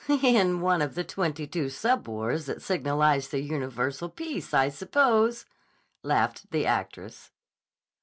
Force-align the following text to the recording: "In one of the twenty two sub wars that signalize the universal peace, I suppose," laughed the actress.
"In 0.09 0.61
one 0.61 0.81
of 0.81 0.95
the 0.95 1.03
twenty 1.03 1.45
two 1.45 1.69
sub 1.69 2.07
wars 2.07 2.47
that 2.47 2.63
signalize 2.63 3.27
the 3.27 3.39
universal 3.39 4.09
peace, 4.09 4.51
I 4.51 4.69
suppose," 4.69 5.45
laughed 6.01 6.49
the 6.49 6.65
actress. 6.65 7.29